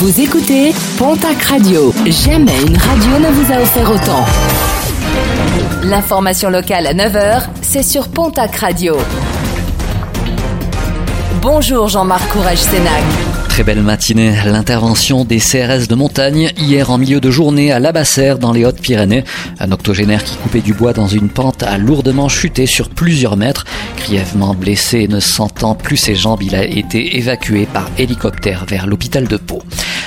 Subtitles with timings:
[0.00, 1.92] Vous écoutez Pontac Radio.
[2.06, 4.24] Jamais une radio ne vous a offert autant.
[5.82, 8.96] L'information locale à 9h, c'est sur Pontac Radio.
[11.42, 13.02] Bonjour Jean-Marc Courage Sénac.
[13.50, 14.32] Très belle matinée.
[14.46, 19.24] L'intervention des CRS de montagne hier en milieu de journée à Labassère dans les Hautes-Pyrénées.
[19.58, 23.66] Un octogénaire qui coupait du bois dans une pente a lourdement chuté sur plusieurs mètres.
[24.10, 28.88] Grièvement blessé et ne sentant plus ses jambes, il a été évacué par hélicoptère vers
[28.88, 29.62] l'hôpital de Pau.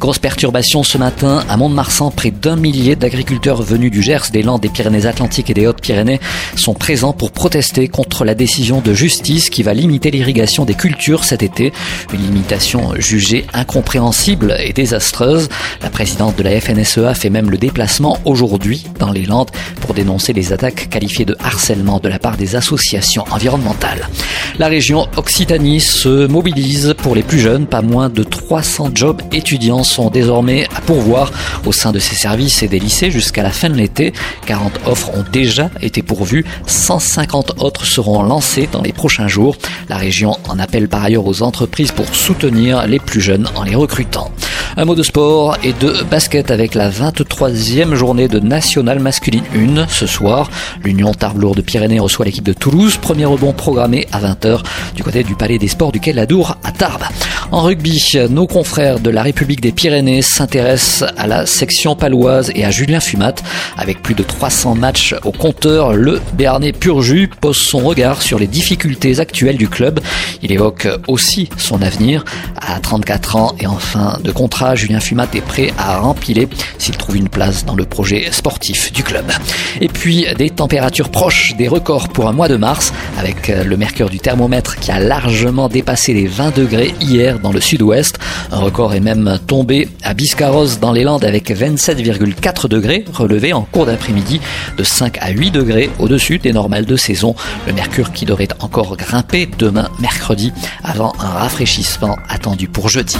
[0.00, 2.10] Grosse perturbation ce matin à Mont-de-Marsan.
[2.10, 6.18] Près d'un millier d'agriculteurs venus du Gers, des Landes, des Pyrénées-Atlantiques et des Hautes-Pyrénées
[6.56, 11.22] sont présents pour protester contre la décision de justice qui va limiter l'irrigation des cultures
[11.22, 11.72] cet été.
[12.12, 15.48] Une limitation jugée incompréhensible et désastreuse.
[15.82, 19.50] La présidente de la FNSEA fait même le déplacement aujourd'hui dans les Landes
[19.80, 24.08] pour dénoncer les attaques qualifiées de harcèlement de la part des associations environnementales.
[24.58, 27.66] La région Occitanie se mobilise pour les plus jeunes.
[27.66, 31.32] Pas moins de 300 jobs étudiants sont désormais à pourvoir
[31.66, 34.12] au sein de ces services et des lycées jusqu'à la fin de l'été.
[34.46, 36.44] 40 offres ont déjà été pourvues.
[36.66, 39.56] 150 autres seront lancées dans les prochains jours.
[39.88, 43.74] La région en appelle par ailleurs aux entreprises pour soutenir les plus jeunes en les
[43.74, 44.30] recrutant.
[44.76, 49.86] Un mot de sport et de basket avec la 23e journée de National Masculine 1
[49.86, 50.50] ce soir.
[50.82, 52.96] L'Union Tarbes de Pyrénées reçoit l'équipe de Toulouse.
[52.96, 54.62] Premier rebond programmé à 20h
[54.96, 56.26] du côté du Palais des Sports du Quai à
[56.72, 57.04] Tarbes.
[57.54, 62.64] En rugby, nos confrères de la République des Pyrénées s'intéressent à la section paloise et
[62.64, 63.36] à Julien Fumat.
[63.76, 68.40] Avec plus de 300 matchs au compteur, le Béarnais pur jus pose son regard sur
[68.40, 70.00] les difficultés actuelles du club.
[70.42, 72.24] Il évoque aussi son avenir.
[72.60, 76.96] À 34 ans et en fin de contrat, Julien Fumat est prêt à rempiler s'il
[76.96, 79.26] trouve une place dans le projet sportif du club.
[79.80, 84.10] Et puis des températures proches des records pour un mois de mars avec le mercure
[84.10, 88.18] du thermomètre qui a largement dépassé les 20 degrés hier dans le sud-ouest.
[88.50, 93.62] Un record est même tombé à Biscarrosse dans les Landes avec 27,4 degrés relevés en
[93.62, 94.40] cours d'après-midi
[94.76, 97.36] de 5 à 8 degrés au-dessus des normales de saison.
[97.66, 100.52] Le mercure qui devrait encore grimper demain mercredi
[100.82, 103.18] avant un rafraîchissement attendu pour jeudi.